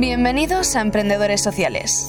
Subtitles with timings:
[0.00, 2.06] Bienvenidos a Emprendedores Sociales.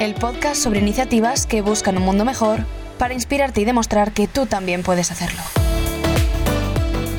[0.00, 2.64] El podcast sobre iniciativas que buscan un mundo mejor
[2.98, 5.40] para inspirarte y demostrar que tú también puedes hacerlo.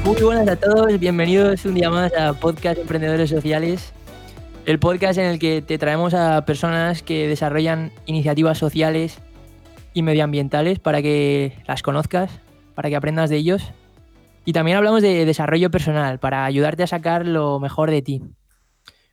[0.03, 3.93] Muy buenas a todos, bienvenidos un día más a Podcast Emprendedores Sociales,
[4.65, 9.19] el podcast en el que te traemos a personas que desarrollan iniciativas sociales
[9.93, 12.29] y medioambientales para que las conozcas,
[12.75, 13.71] para que aprendas de ellos.
[14.47, 18.21] Y también hablamos de desarrollo personal, para ayudarte a sacar lo mejor de ti.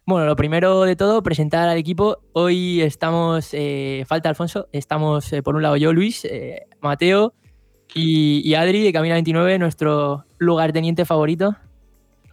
[0.07, 2.19] Bueno, lo primero de todo, presentar al equipo.
[2.35, 7.35] Hoy estamos, eh, falta Alfonso, estamos eh, por un lado yo, Luis, eh, Mateo
[7.97, 11.57] y, y, Adri de Camina 29, nuestro lugarteniente favorito.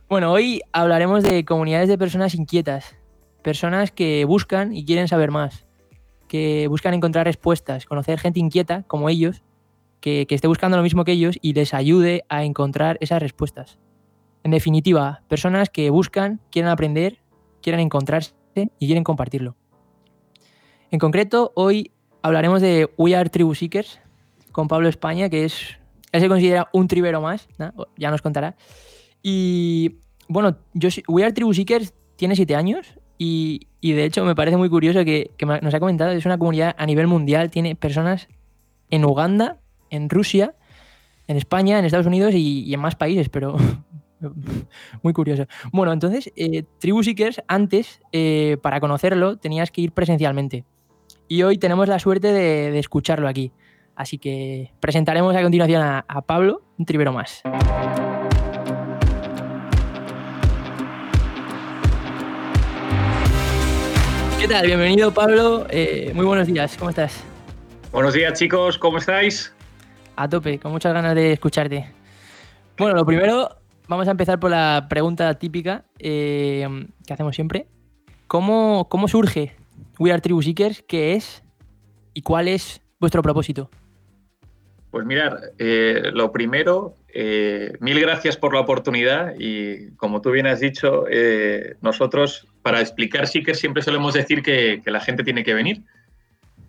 [0.08, 2.98] Bueno, hoy hablaremos de comunidades de personas inquietas,
[3.42, 5.66] personas que buscan y quieren saber más,
[6.28, 9.42] que buscan encontrar respuestas, conocer gente inquieta como ellos,
[10.02, 13.80] que, esté buscando lo mismo que ellos y les ayude a encontrar esas respuestas.
[14.44, 17.20] En definitiva, personas que buscan, quieren aprender,
[17.62, 19.56] quieren encontrarse y quieren compartirlo.
[20.90, 24.02] En concreto, hoy hablaremos de We Are Tribu Seekers
[24.52, 25.78] con Pablo España, que es,
[26.12, 27.48] él se considera un tribero más,
[27.96, 28.56] ya nos contará.
[29.24, 34.58] Y bueno, yo, We Are Tribu Seekers tiene siete años y, de hecho me parece
[34.58, 38.28] muy curioso que, nos ha comentado, es una comunidad a nivel mundial, tiene personas
[38.90, 39.61] en Uganda,
[39.92, 40.56] en Rusia,
[41.28, 43.56] en España, en Estados Unidos y, en más países, pero
[45.04, 45.46] muy curioso.
[45.72, 50.66] Bueno, entonces, eh, Tribu Seekers, antes, eh, para conocerlo, tenías que ir presencialmente.
[51.28, 53.52] Y hoy tenemos la suerte de, escucharlo aquí.
[53.96, 57.44] Así que presentaremos a continuación a, Pablo, un tribero más.
[64.40, 64.66] ¿Qué tal?
[64.66, 65.68] Bienvenido, Pablo.
[65.70, 66.76] Eh, muy buenos días.
[66.78, 67.24] ¿Cómo estás?
[67.92, 68.78] Buenos días, chicos.
[68.78, 69.54] ¿Cómo estáis?
[70.16, 71.88] A tope, con muchas ganas de escucharte.
[72.78, 73.50] Bueno, lo primero,
[73.88, 76.68] vamos a empezar por la pregunta típica eh,
[77.06, 77.68] que hacemos siempre.
[78.28, 79.56] ¿Cómo, ¿Cómo surge
[80.00, 80.84] We Are Tribu Seekers?
[80.88, 81.44] ¿Qué es?
[82.14, 83.70] ¿Y cuál es vuestro propósito?
[84.92, 86.96] Pues mirar, eh, lo primero,
[87.80, 91.06] mil gracias por la oportunidad y como tú bien has dicho,
[91.82, 95.82] nosotros para explicar Seekers siempre solemos decir que, la gente tiene que venir.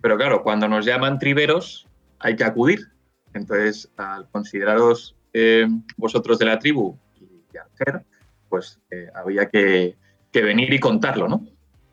[0.00, 1.86] Pero claro, cuando nos llaman triberos
[2.18, 2.88] hay que acudir.
[3.34, 5.66] Entonces, al consideraros eh,
[5.96, 8.04] vosotros de la tribu y hacer,
[8.48, 9.96] pues eh, había que,
[10.32, 11.46] venir y contarlo, ¿no?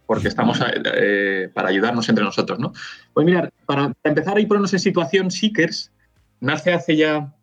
[0.05, 0.59] Porque estamos
[0.95, 2.73] eh, para ayudarnos entre nosotros, ¿no?
[3.13, 5.91] Pues mirar, para, empezar y ponernos en situación, Seekers
[6.39, 7.33] nace hace ya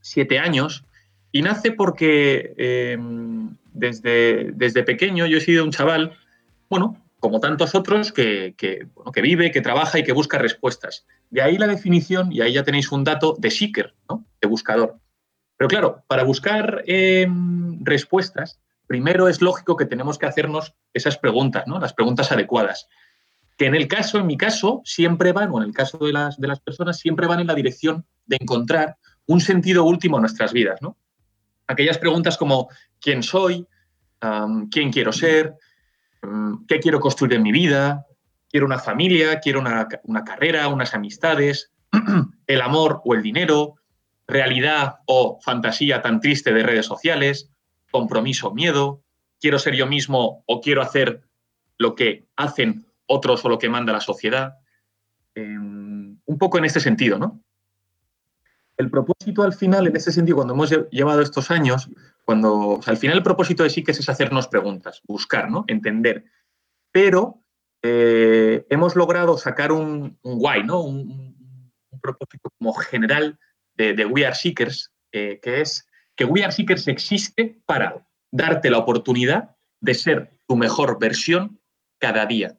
[0.00, 0.84] siete años
[1.32, 2.96] y nace porque
[3.72, 6.16] desde, desde pequeño yo he sido un chaval,
[6.68, 8.54] bueno, como tantos otros, que,
[9.22, 11.06] vive, que trabaja y que busca respuestas.
[11.30, 14.26] De ahí la definición, y ahí ya tenéis un dato, de seeker, ¿no?
[14.42, 14.98] de buscador.
[15.56, 21.64] Pero claro, para buscar em, respuestas, primero es lógico que tenemos que hacernos esas preguntas,
[21.66, 21.80] ¿no?
[21.80, 22.88] las preguntas adecuadas.
[23.56, 26.38] Que en el caso, en mi caso, siempre van, o en el caso de las,
[26.38, 30.52] de las personas, siempre van en la dirección de encontrar un sentido último a nuestras
[30.52, 30.82] vidas.
[30.82, 30.98] ¿no?
[31.68, 32.68] Aquellas preguntas como
[33.00, 33.66] quién soy,
[34.70, 35.54] quién quiero ser,
[36.68, 38.06] qué quiero construir en mi vida,
[38.48, 39.88] quiero una familia, quiero una,
[40.24, 41.72] carrera, unas amistades,
[42.46, 43.76] el amor o el dinero,
[44.26, 47.50] realidad o fantasía tan triste de redes sociales,
[47.90, 49.02] compromiso o miedo,
[49.40, 51.22] quiero ser yo mismo o quiero hacer
[51.78, 54.54] lo que hacen otros o lo que manda la sociedad.
[55.34, 57.44] Em, un poco en este sentido, ¿no?
[58.76, 61.88] el propósito al final, en ese sentido, cuando hemos llevado estos años,
[62.24, 65.64] cuando al final el propósito de que es hacernos preguntas, buscar, ¿no?
[65.68, 66.24] Entender.
[66.90, 67.42] Pero
[67.82, 70.80] eh, hemos logrado sacar un, un why, ¿no?
[70.80, 71.34] Un,
[72.02, 73.38] propósito como general
[73.76, 75.86] de, We Are Seekers, eh, que es
[76.16, 81.60] que We Are Seekers existe para darte la oportunidad de ser tu mejor versión
[81.98, 82.58] cada día.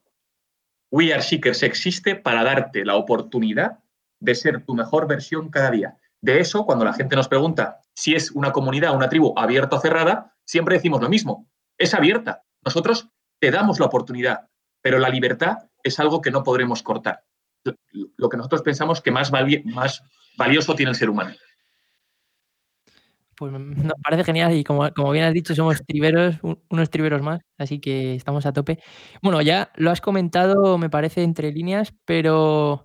[0.90, 3.84] We Are Seekers existe para darte la oportunidad
[4.20, 5.98] de ser tu mejor versión cada día.
[6.26, 9.80] De eso, cuando la gente nos pregunta si es una comunidad, una tribu abierta o
[9.80, 11.48] cerrada, siempre decimos lo mismo.
[11.78, 12.42] Es abierta.
[12.64, 14.48] Nosotros te damos la oportunidad,
[14.82, 17.26] pero la libertad es algo que no podremos cortar.
[18.18, 19.32] Lo que nosotros pensamos que más,
[19.66, 20.02] más
[20.36, 21.36] valioso tiene el ser humano.
[23.38, 27.42] Pues nos parece genial y como, como, bien has dicho, somos triberos, unos triberos más,
[27.60, 28.80] así que estamos a tope.
[29.22, 32.85] Bueno, ya lo has comentado, me parece, entre líneas, pero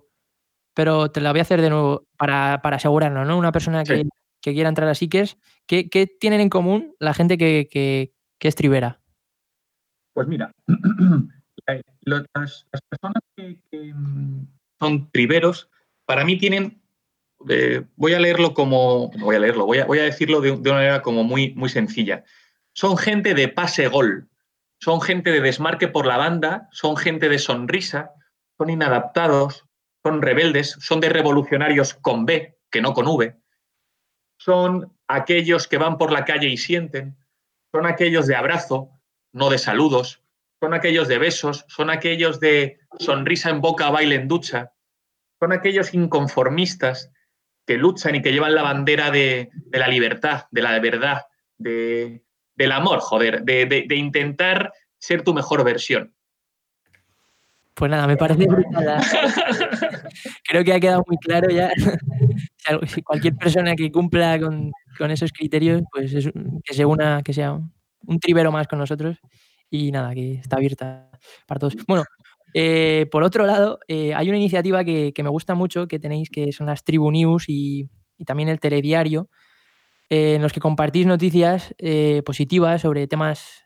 [0.73, 3.37] pero te la voy a hacer de nuevo para, asegurarnos, ¿no?
[3.37, 4.07] Una persona que,
[4.41, 5.37] quiera entrar a Seekers,
[5.67, 8.99] ¿qué, tienen en común la gente que, es tribera?
[10.13, 10.51] Pues mira,
[12.01, 13.57] las, personas que,
[13.93, 14.45] mm,
[14.79, 15.69] son triberos,
[16.05, 16.81] para mí tienen,
[17.49, 20.73] eh, voy a leerlo como, voy a leerlo, voy a, voy a decirlo de, una
[20.73, 22.23] manera como muy, muy sencilla.
[22.73, 24.29] son gente de pase gol,
[24.79, 28.11] son gente de desmarque por la banda, son gente de sonrisa,
[28.57, 29.65] son inadaptados,
[30.03, 33.35] son rebeldes, son de revolucionarios con B, que no con V,
[34.37, 37.17] son aquellos que van por la calle y sienten,
[37.71, 38.89] son aquellos de abrazo,
[39.33, 40.23] no de saludos,
[40.59, 44.73] son aquellos de besos, son aquellos de sonrisa en boca, baile en ducha,
[45.39, 47.11] son aquellos inconformistas
[47.65, 51.21] que luchan y que llevan la bandera de, la libertad, de la verdad,
[51.57, 52.23] de,
[52.55, 56.15] del amor, joder, de, intentar ser tu mejor versión.
[57.73, 59.01] Pues nada, me parece brutal.
[60.43, 61.71] Creo que ha quedado muy claro ya.
[63.05, 64.71] Cualquier persona que cumpla con,
[65.11, 66.13] esos criterios, pues
[66.63, 69.17] que se una, que sea un tribero más con nosotros.
[69.69, 71.09] Y nada, que está abierta
[71.47, 71.75] para todos.
[71.87, 72.03] Bueno,
[72.53, 76.51] eh, por otro lado, eh, hay una iniciativa que, me gusta mucho que tenéis, que
[76.51, 77.89] son las Tribu News y,
[78.25, 79.29] también el Telediario,
[80.09, 81.73] eh, en los que compartís noticias
[82.25, 83.63] positivas sobre temas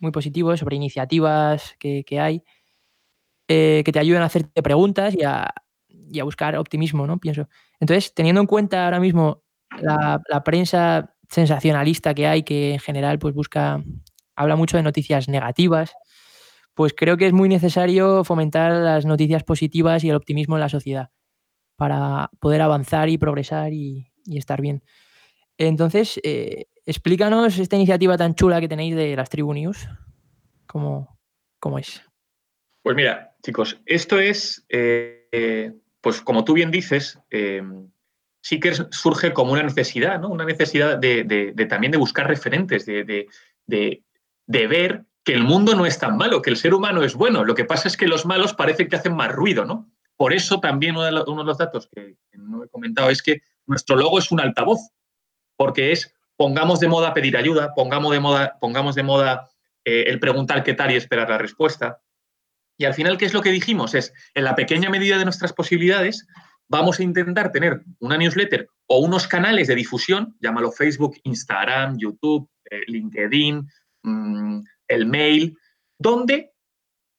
[0.00, 2.42] muy positivos, sobre iniciativas que, hay,
[3.46, 5.52] que te ayudan a hacerte preguntas y a,
[6.24, 7.18] buscar optimismo, ¿no?
[7.18, 7.48] Pienso.
[7.80, 9.42] Entonces, teniendo en cuenta ahora mismo
[9.80, 13.82] la, la, prensa sensacionalista que hay, que en general pues busca,
[14.34, 15.94] habla mucho de noticias negativas,
[16.76, 20.68] pues creo que es muy necesario fomentar las noticias positivas y el optimismo en la
[20.68, 21.10] sociedad
[21.76, 24.82] para poder avanzar y progresar y, estar bien.
[25.56, 29.88] Entonces, eh, explícanos esta iniciativa tan chula que tenéis de las Tribu News.
[30.66, 31.16] ¿Cómo,
[31.78, 32.02] es?
[32.82, 37.62] Pues mira, chicos, esto es, eh, pues como tú bien dices, eh,
[38.40, 40.28] sí que surge como una necesidad, ¿no?
[40.30, 43.28] Una necesidad de, también de buscar referentes, de,
[43.66, 47.44] de ver que el mundo no es tan malo, que el ser humano es bueno.
[47.44, 49.88] Lo que pasa es que los malos parece que hacen más ruido, ¿no?
[50.16, 54.18] Por eso también uno de, los, datos que, no he comentado es que nuestro logo
[54.18, 54.80] es un altavoz,
[55.56, 59.48] porque es pongamos de moda pedir ayuda, pongamos de moda, pongamos de moda
[59.84, 62.00] eh, el preguntar qué tal y esperar la respuesta.
[62.78, 63.94] Y al final, ¿qué es lo que dijimos?
[63.94, 66.26] Es, en la pequeña medida de nuestras posibilidades,
[66.68, 72.48] vamos a intentar tener una newsletter o unos canales de difusión, llámalo Facebook, Instagram, YouTube,
[72.70, 73.66] eh, LinkedIn,
[74.02, 75.56] mm, el mail,
[75.98, 76.52] donde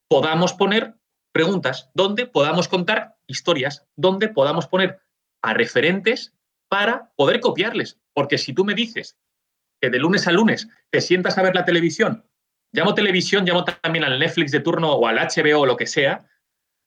[0.09, 0.95] podamos poner
[1.31, 4.99] preguntas, donde podamos contar historias, donde podamos poner
[5.41, 6.33] a referentes
[6.69, 7.99] para poder copiarles.
[8.13, 9.17] Porque si tú me dices
[9.81, 12.26] que de lunes a lunes te sientas a ver la televisión,
[12.71, 16.25] llamo televisión, llamo también al Netflix de turno o al HBO o lo que sea,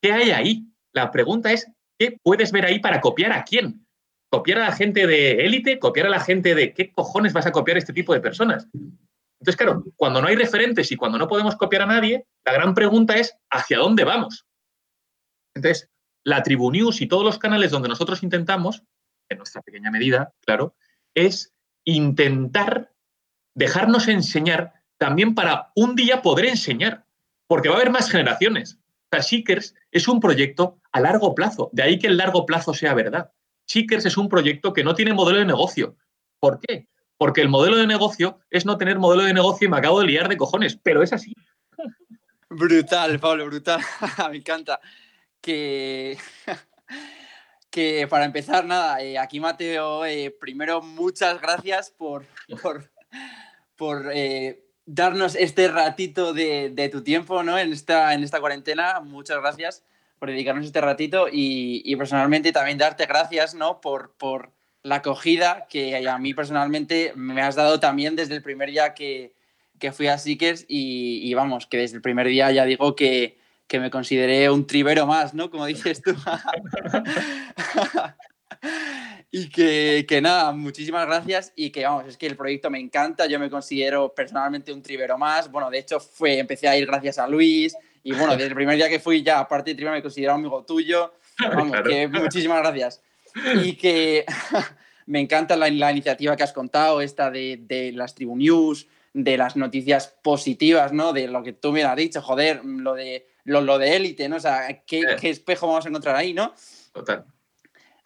[0.03, 0.67] ¿qué hay ahí?
[0.93, 3.87] La pregunta es, ¿qué puedes ver ahí para copiar a quién?
[4.31, 5.79] ¿Copiar a la gente de élite?
[5.79, 8.69] ¿Copiar a la gente de qué cojones vas a copiar a este tipo de personas?
[8.73, 12.75] Entonces, claro, cuando no hay referentes y cuando no podemos copiar a nadie, la gran
[12.75, 14.47] pregunta es ¿hacia dónde vamos?
[15.55, 15.91] Entonces,
[16.25, 18.85] la Tribu News y todos los canales donde nosotros intentamos,
[19.31, 20.77] en nuestra pequeña medida, claro,
[21.15, 21.55] es
[21.85, 22.93] intentar
[23.55, 27.05] dejarnos enseñar también para un día poder enseñar,
[27.47, 28.79] porque va a haber más generaciones.
[29.11, 32.95] O Seekers es un proyecto a largo plazo, de ahí que el largo plazo sea
[32.95, 33.33] verdad.
[33.67, 35.97] Seekers es un proyecto que no tiene modelo de negocio.
[36.39, 36.87] ¿Por qué?
[37.21, 40.07] porque el modelo de negocio es no tener modelo de negocio y me acabo de
[40.07, 41.35] liar de cojones, pero es así.
[42.49, 43.83] Brutal, Pablo, brutal.
[44.31, 44.81] me encanta.
[45.39, 46.17] Que,
[47.71, 52.25] que para empezar, nada, eh, aquí Mateo, eh, primero muchas gracias por,
[53.77, 57.59] por, eh, darnos este ratito de, tu tiempo ¿no?
[57.59, 59.01] en, esta, en esta cuarentena.
[59.01, 59.85] Muchas gracias
[60.19, 63.81] por dedicarnos este ratito y, y personalmente también darte gracias ¿no?
[63.81, 64.51] por, por
[64.83, 69.33] la acogida que a mí personalmente me has dado también desde el primer día que,
[69.93, 73.39] fui a Seekers y, vamos, que desde el primer día ya digo que,
[73.73, 75.51] me consideré un tribero más, ¿no?
[75.51, 76.13] Como dices tú.
[79.33, 83.39] y que, nada, muchísimas gracias y que vamos, es que el proyecto me encanta, yo
[83.39, 87.29] me considero personalmente un tribero más, bueno, de hecho fue, empecé a ir gracias a
[87.29, 90.33] Luis y bueno, desde el primer día que fui ya, aparte de tribero, me considero
[90.33, 93.03] amigo tuyo, vamos, que muchísimas gracias.
[93.63, 94.25] y que
[95.07, 100.09] me encanta la, iniciativa que has contado, esta de, las Tribu News, de las noticias
[100.23, 101.13] positivas, ¿no?
[101.13, 104.37] De lo que tú me has dicho, joder, lo de lo, de élite, ¿no?
[104.37, 106.55] O sea, ¿qué, espejo vamos a encontrar ahí, no?
[106.93, 107.25] Total.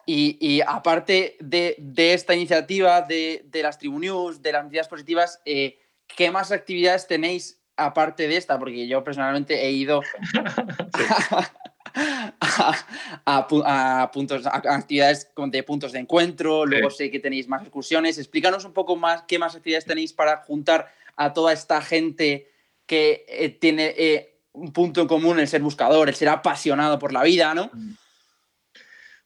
[0.07, 6.29] Y, aparte de, esta iniciativa de, las Tribu News, de las noticias positivas, eh, ¿qué
[6.29, 8.59] más actividades tenéis aparte de esta?
[8.59, 10.01] Porque yo personalmente he ido
[13.25, 18.19] a, puntos, actividades de puntos de encuentro, luego sé que tenéis más excursiones.
[18.19, 22.51] Explícanos un poco más qué más actividades tenéis para juntar a toda esta gente
[22.85, 27.11] que eh, tiene eh, un punto en común, el ser buscador, el ser apasionado por
[27.11, 27.71] la vida, ¿no?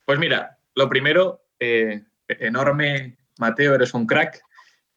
[0.06, 4.42] Pues mira, lo primero, eh, enorme, Mateo, eres un crack.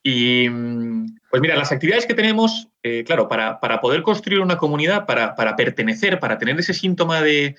[0.03, 5.07] Y mm, pues mira, las actividades que tenemos, eh, claro, para, poder construir una comunidad,
[5.07, 7.57] para, pertenecer, para tener ese síntoma de,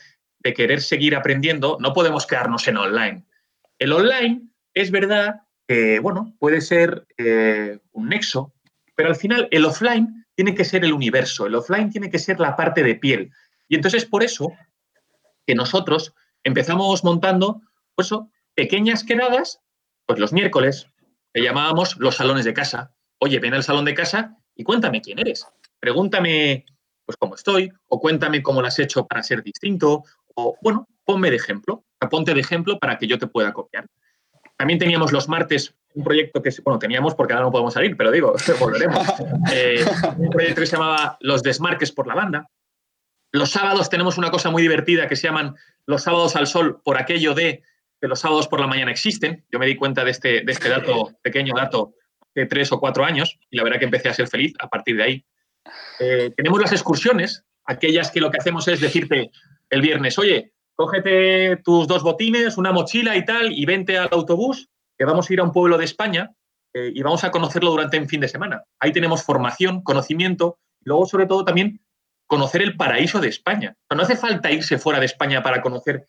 [0.56, 3.24] querer seguir aprendiendo, no podemos quedarnos en online.
[3.80, 4.42] El online
[4.74, 8.54] es verdad que, bueno, puede ser eh, un nexo,
[8.96, 12.42] pero al final el offline tiene que ser el universo, el offline tiene que ser
[12.42, 13.32] la parte de piel.
[13.70, 14.52] Y entonces por eso
[15.48, 16.14] que nosotros
[16.44, 17.62] empezamos montando,
[17.96, 18.12] pues
[18.56, 19.62] pequeñas quedadas,
[20.06, 20.88] pues los miércoles,
[21.34, 22.94] que llamábamos los salones de casa.
[23.20, 25.48] Oye, ven al salón de casa y cuéntame quién eres.
[25.80, 26.66] Pregúntame
[27.06, 30.04] pues cómo estoy, o cuéntame cómo lo has hecho para ser distinto,
[30.36, 33.88] o bueno, ponme de ejemplo, ponte de ejemplo para que yo te pueda copiar.
[34.58, 38.12] También teníamos los martes un proyecto que, bueno, teníamos porque ahora no podemos salir, pero
[38.12, 39.08] digo, volveremos.
[39.54, 39.86] Eh,
[40.18, 42.50] un proyecto que se llamaba Los Desmarques por la Banda.
[43.32, 46.98] Los sábados tenemos una cosa muy divertida que se llaman los sábados al sol por
[46.98, 47.64] aquello de
[48.04, 49.46] que los sábados por la mañana existen.
[49.50, 51.94] Yo me di cuenta de este, de este dato, pequeño dato,
[52.36, 54.98] de tres o cuatro años y la verdad que empecé a ser feliz a partir
[54.98, 55.26] de ahí.
[56.02, 59.32] Eh, tenemos las excursiones, aquellas que lo que hacemos es decirte
[59.70, 64.68] el viernes, oye, cógete tus dos botines, una mochila y tal, y vente al autobús,
[64.98, 66.30] que vamos a ir a un pueblo de España
[66.74, 68.64] eh, y vamos a conocerlo durante un fin de semana.
[68.82, 71.80] Ahí tenemos formación, conocimiento, luego sobre todo también
[72.28, 73.78] conocer el paraíso de España.
[73.90, 76.06] No hace falta irse fuera de España para conocer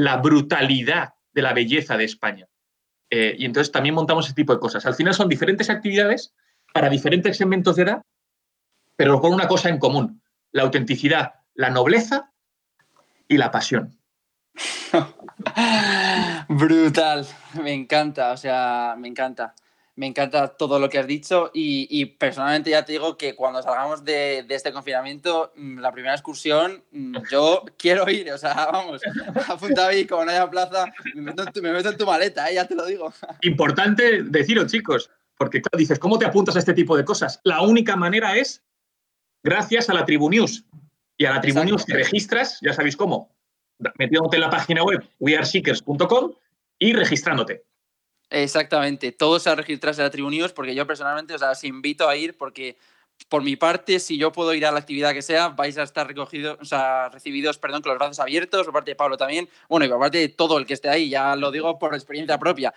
[0.00, 2.46] la brutalidad de la belleza de España.
[3.10, 4.86] Eh, y entonces también montamos ese tipo de cosas.
[4.86, 6.34] Al final son diferentes actividades
[6.72, 8.02] para diferentes segmentos de edad,
[8.96, 12.32] pero con una cosa en común, la autenticidad, la nobleza
[13.28, 13.98] y la pasión.
[16.48, 17.26] Brutal,
[17.62, 19.54] me encanta, o sea, me encanta
[20.00, 24.02] me encanta todo lo que has dicho y, personalmente ya te digo que cuando salgamos
[24.02, 29.02] de, este confinamiento, mm, la primera excursión, mm, yo quiero ir, o sea, vamos,
[29.46, 32.54] apunta ahí, como no haya plaza, me meto en tu, maleta, ¿eh?
[32.54, 33.12] ya te lo digo.
[33.42, 37.38] Importante deciros, chicos, porque claro, dices, ¿cómo te apuntas a este tipo de cosas?
[37.44, 38.64] La única manera es
[39.44, 40.64] gracias a la Tribu News.
[41.18, 43.36] Y a la Tribu News te registras, ya sabéis cómo,
[43.98, 46.32] metiéndote en la página web weareseekers.com
[46.78, 47.64] y registrándote.
[48.30, 52.76] Exactamente, todos a registrarse a la Tribu porque yo personalmente os invito a ir porque
[53.28, 56.06] por mi parte, si yo puedo ir a la actividad que sea, vais a estar
[56.06, 59.84] recogidos, o sea, recibidos, perdón, con los brazos abiertos, por parte de Pablo también, bueno,
[59.84, 62.72] y por parte de todo el que esté ahí, ya lo digo por experiencia propia.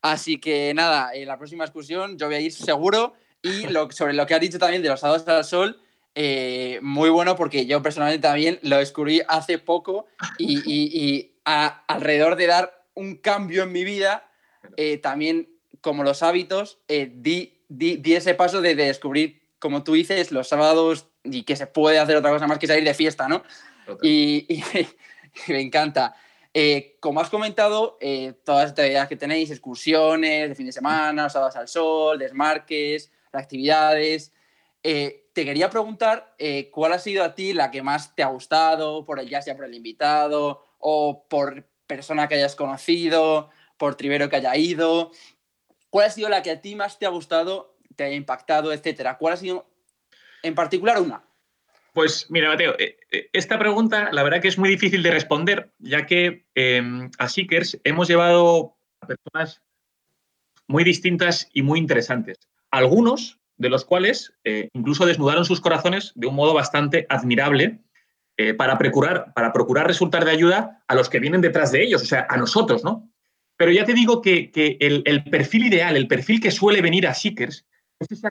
[0.00, 4.14] Así que nada, en la próxima excursión yo voy a ir seguro y lo, sobre
[4.14, 5.80] lo que has dicho también de los sábados al sol,
[6.14, 10.06] eh, muy bueno porque yo personalmente también lo descubrí hace poco
[10.38, 14.25] y, alrededor de dar un cambio en mi vida,
[14.76, 15.48] eh, también,
[15.80, 17.60] como los hábitos, eh, di,
[18.04, 22.30] ese paso de, descubrir, como tú dices, los sábados y que se puede hacer otra
[22.30, 23.42] cosa más que salir de fiesta, ¿no?
[24.02, 24.62] Y,
[25.48, 26.14] me encanta.
[26.54, 27.98] Eh, como has comentado,
[28.42, 34.32] todas estas ideas que tenéis, excursiones de fin de semana, sábados al sol, desmarques, actividades.
[34.82, 36.34] te quería preguntar
[36.72, 39.54] cuál ha sido a ti la que más te ha gustado, por el, ya sea
[39.54, 45.12] por el invitado o por persona que hayas conocido, por tribero que haya ido.
[45.90, 49.18] ¿Cuál ha sido la que a ti más te ha gustado, te haya impactado, etcétera?
[49.18, 49.66] ¿Cuál ha sido
[50.42, 51.24] en particular una?
[51.96, 55.72] Pues mira, Mateo, eh, eh, esta pregunta la verdad que es muy difícil de responder,
[55.78, 59.62] ya que em, a Seekers hemos llevado a personas
[60.66, 62.36] muy distintas y muy interesantes.
[62.70, 67.80] Algunos de los cuales eh, incluso desnudaron sus corazones de un modo bastante admirable
[68.58, 72.04] para, procurar, para procurar resultar de ayuda a los que vienen detrás de ellos, o
[72.04, 73.10] sea, a nosotros, ¿no?
[73.56, 77.64] Pero ya te digo que, el, perfil ideal, el perfil que suele venir a Seekers,
[77.98, 78.22] es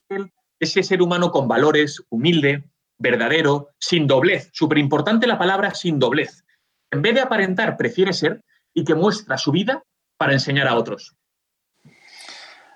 [0.59, 4.49] ese, ser humano con valores, humilde, verdadero, sin doblez.
[4.53, 6.45] Súper importante la palabra sin doblez.
[6.91, 9.83] En vez de aparentar, prefiere ser y que muestra su vida
[10.17, 11.15] para enseñar a otros.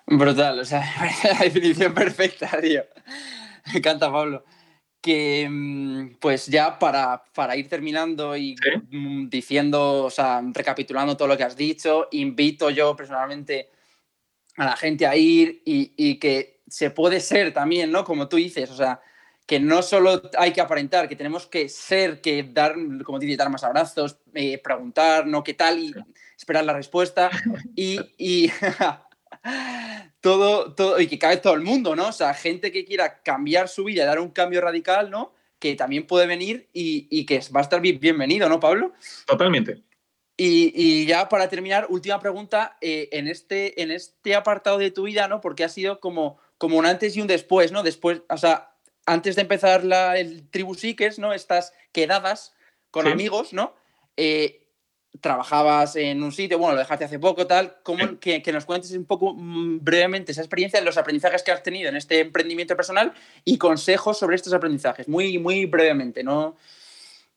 [0.08, 0.84] Brutal, o sea,
[1.24, 2.84] la definición perfecta, tío.
[3.72, 4.44] Me encanta, Pablo
[5.02, 8.56] que mm, pues ya para, para ir terminando y
[8.92, 13.70] mm, diciendo, o sea, recapitulando todo lo que has dicho, invito yo personalmente
[14.58, 18.04] a la gente a ir y, que se puede ser también, ¿no?
[18.04, 19.02] Como tú dices, o sea,
[19.46, 23.50] que no solo hay que aparentar, que tenemos que ser, que dar, como dices, dar
[23.50, 25.44] más abrazos, eh, preguntar, ¿no?
[25.44, 25.80] ¿Qué tal?
[25.80, 25.94] Y
[26.38, 27.30] esperar la respuesta.
[27.76, 28.52] Y, y
[30.22, 32.10] todo, todo, y que cabe todo el mundo, ¿no?
[32.10, 35.34] O sea, gente que quiera cambiar su vida, dar un cambio radical, ¿no?
[35.60, 38.94] Que también puede venir y, que va a estar bienvenido, ¿no, Pablo?
[39.26, 39.84] Totalmente.
[40.38, 45.28] Y, ya para terminar, última pregunta, eh, en, este, en este apartado de tu vida,
[45.28, 45.42] ¿no?
[45.42, 47.84] Porque ha sido como, como un antes y un después, ¿no?
[47.84, 48.74] Después, o sea,
[49.06, 51.34] antes de empezar la, el Tribu Seekers, ¿no?
[51.34, 52.54] Estas quedadas
[52.92, 53.76] con amigos, ¿no?
[54.16, 54.69] Eh,
[55.22, 59.06] trabajabas en un sitio, bueno, lo dejaste hace poco, tal, ¿cómo, que, nos cuentes un
[59.06, 63.14] poco mm, brevemente esa experiencia, los aprendizajes que has tenido en este emprendimiento personal
[63.44, 66.56] y consejos sobre estos aprendizajes, muy, muy brevemente, ¿no?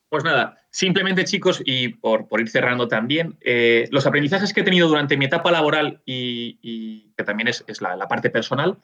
[0.08, 4.86] Pues nada, simplemente chicos, y por, ir cerrando también, eh, los aprendizajes que he tenido
[4.86, 8.76] durante mi etapa laboral y, que también es, la, parte personal,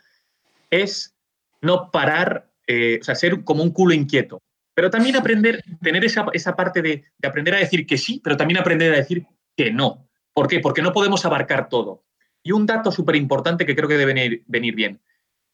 [0.70, 1.14] es
[1.60, 4.40] no parar, eh, o sea, ser como un culo inquieto.
[4.78, 8.94] Pero también aprender, tener esa, parte de, aprender a decir que sí, pero también aprender
[8.94, 10.08] a decir que no.
[10.32, 10.60] ¿Por qué?
[10.60, 12.04] Porque no podemos abarcar todo.
[12.44, 15.00] Y un dato súper importante que creo que debe venir, bien.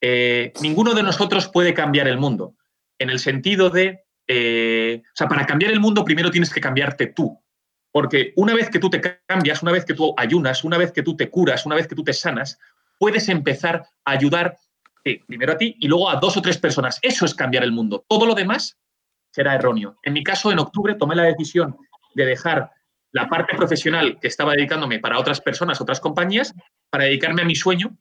[0.02, 2.54] Eh, ninguno de nosotros puede cambiar el mundo,
[2.98, 7.06] en el sentido de, eh, o sea, para cambiar el mundo primero tienes que cambiarte
[7.06, 7.40] tú.
[7.92, 11.02] Porque una vez que tú te cambias, una vez que tú ayunas, una vez que
[11.02, 12.58] tú te curas, una vez que tú te sanas,
[12.98, 14.58] puedes empezar a ayudar
[15.26, 16.98] primero a ti y luego a dos o tres personas.
[17.00, 18.04] Eso es cambiar el mundo.
[18.06, 18.76] Todo lo demás
[19.34, 19.98] será erróneo.
[20.04, 21.76] En mi caso, en octubre tomé la decisión
[22.14, 22.70] de dejar
[23.10, 26.54] la parte profesional que estaba dedicándome para otras personas, otras compañías,
[26.88, 27.98] para dedicarme a mi sueño,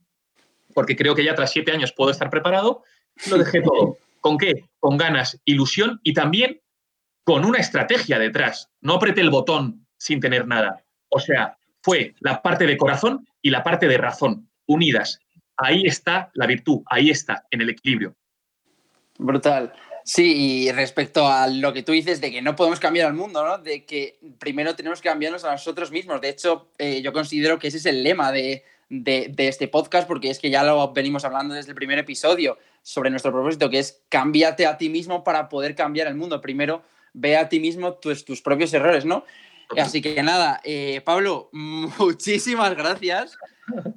[0.75, 2.83] porque creo que ya tras siete años puedo estar preparado.
[3.31, 3.97] Lo dejé todo.
[4.21, 4.65] ¿Con qué?
[4.79, 6.61] Con ganas, ilusión y también
[7.23, 8.69] con una estrategia detrás.
[8.81, 10.83] No apreté el botón sin tener nada.
[11.09, 15.17] O sea, fue la parte de corazón y la parte de razón unidas.
[15.57, 18.15] Ahí está la virtud, ahí está, en el equilibrio.
[19.17, 19.73] Brutal.
[20.03, 23.45] Sí, y respecto a lo que tú dices de que no podemos cambiar al mundo,
[23.45, 23.57] ¿no?
[23.57, 26.19] De que primero tenemos que cambiarnos a nosotros mismos.
[26.19, 30.39] De hecho, eh, yo considero que ese es el lema de, este podcast, porque es
[30.39, 34.67] que ya lo venimos hablando desde el primer episodio sobre nuestro propósito, que es cámbiate
[34.67, 36.41] a ti mismo para poder cambiar el mundo.
[36.41, 36.83] Primero,
[37.13, 39.23] ve a ti mismo tus, tus propios errores, ¿no?
[39.77, 43.37] Así que nada, eh, Pablo, muchísimas gracias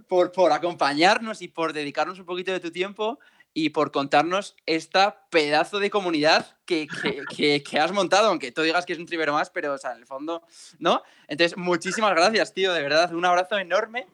[0.06, 3.18] por, por acompañarnos y por dedicarnos un poquito de tu tiempo
[3.56, 8.98] y por contarnos esta pedazo de comunidad que, has montado, aunque tú digas que es
[8.98, 10.42] un tribero más, pero o sea, en el fondo,
[10.78, 11.02] ¿no?
[11.26, 14.08] Entonces, muchísimas gracias, tío, de verdad, un abrazo enorme.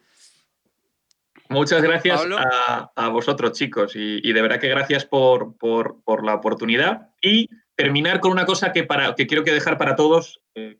[1.49, 2.21] Muchas gracias
[2.95, 5.57] a, vosotros, chicos, y, de verdad que gracias por,
[6.23, 7.11] la oportunidad.
[7.21, 10.79] Y terminar con una cosa que, para, que quiero que dejar para todos, eh,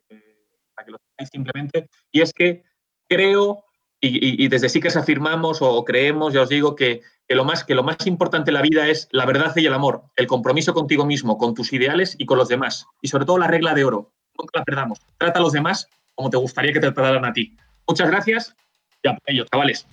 [0.77, 2.63] para que lo sepáis simplemente, y es que
[3.09, 3.65] creo,
[4.09, 7.65] y, y desde sí que afirmamos o creemos, ya os digo, que que lo, más,
[7.65, 10.75] que lo más importante en la vida es la verdad y el amor, el compromiso
[10.75, 12.87] contigo mismo, con tus ideales y con los demás.
[13.01, 14.99] Y sobre todo la regla de oro, nunca la perdamos.
[15.19, 17.57] Trata a los demás como te gustaría que te trataran a ti.
[17.89, 18.55] Muchas gracias
[19.03, 19.87] y a ellos, chavales.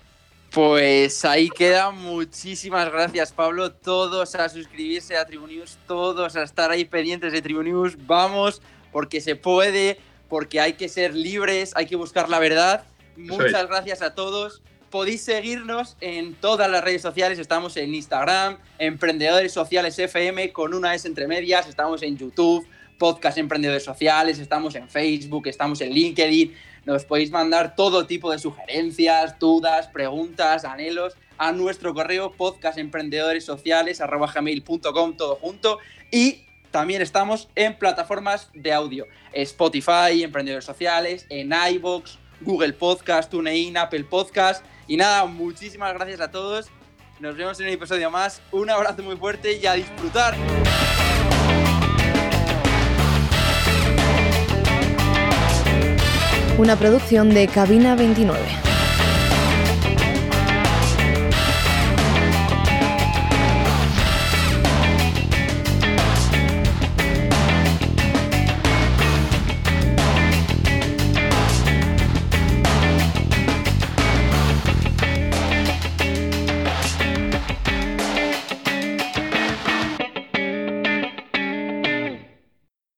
[0.51, 1.91] Pues ahí queda.
[1.91, 3.71] Muchísimas gracias, Pablo.
[3.71, 7.95] Todos a suscribirse a Tribunews, todos a estar ahí pendientes de Tribunews.
[8.05, 12.83] Vamos, porque se puede, porque hay que ser libres, hay que buscar la verdad.
[13.19, 17.39] Muchas gracias a todos podéis seguirnos en todas las redes sociales.
[17.39, 21.65] Estamos en Instagram, Emprendedores Sociales FM con una S entre medias.
[21.67, 24.39] Estamos en YouTube, Podcast Emprendedores Sociales.
[24.39, 26.55] Estamos en Facebook, estamos en LinkedIn.
[26.85, 35.35] Nos podéis mandar todo tipo de sugerencias, dudas, preguntas, anhelos a nuestro correo podcastemprendedoressociales.com, todo
[35.35, 35.77] junto.
[36.11, 43.77] Y también estamos en plataformas de audio, Spotify, Emprendedores Sociales, en iBox, Google Podcast, TuneIn,
[43.77, 46.67] Apple Podcast y nada, muchísimas gracias a todos.
[47.19, 48.41] Nos vemos en un episodio más.
[48.51, 50.35] Un abrazo muy fuerte y a disfrutar.
[56.57, 58.68] Una producción de Cabina 29.